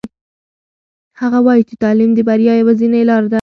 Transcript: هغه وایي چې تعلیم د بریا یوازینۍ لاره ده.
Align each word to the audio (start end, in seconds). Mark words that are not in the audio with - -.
هغه 1.21 1.39
وایي 1.45 1.63
چې 1.69 1.75
تعلیم 1.83 2.11
د 2.15 2.19
بریا 2.27 2.53
یوازینۍ 2.57 3.03
لاره 3.09 3.27
ده. 3.27 3.29